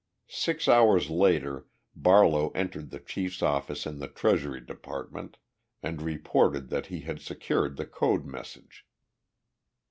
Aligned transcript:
Six 0.31 0.67
hours 0.67 1.11
later 1.11 1.67
Barlow 1.95 2.49
entered 2.55 2.89
the 2.89 2.97
chief's 2.99 3.43
office 3.43 3.85
in 3.85 3.99
the 3.99 4.07
Treasury 4.07 4.59
Department 4.59 5.37
and 5.83 6.01
reported 6.01 6.69
that 6.69 6.87
he 6.87 7.01
had 7.01 7.21
secured 7.21 7.77
the 7.77 7.85
code 7.85 8.25
message. 8.25 8.87